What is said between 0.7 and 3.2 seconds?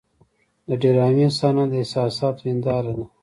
ډرامې صحنه د احساساتو هنداره ده.